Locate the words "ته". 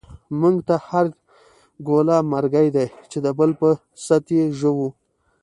0.67-0.75